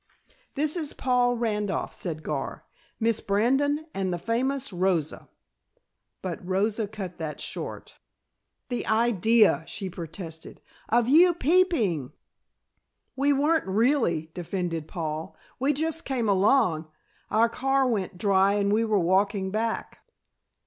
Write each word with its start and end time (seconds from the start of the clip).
"This 0.55 0.75
is 0.75 0.93
Paul 0.93 1.35
Randolph," 1.35 1.93
said 1.93 2.23
Gar, 2.23 2.65
"Miss 2.99 3.21
Brandon 3.21 3.85
and 3.93 4.11
the 4.11 4.17
famous 4.17 4.73
Rosa" 4.73 5.29
But 6.23 6.43
Rosa 6.43 6.87
cut 6.87 7.19
that 7.19 7.39
short. 7.39 7.99
"The 8.69 8.87
idea," 8.87 9.63
she 9.67 9.91
protested, 9.91 10.59
"of 10.89 11.07
you 11.07 11.35
peeping." 11.35 12.13
"We 13.15 13.31
weren't, 13.31 13.67
really," 13.67 14.31
defended 14.33 14.87
Paul. 14.87 15.35
"We 15.59 15.71
just 15.71 16.03
came 16.03 16.27
along. 16.27 16.87
Our 17.29 17.47
car 17.47 17.85
went 17.87 18.17
dry 18.17 18.53
and 18.55 18.71
we 18.73 18.83
were 18.83 18.97
walking 18.97 19.51
back." 19.51 19.99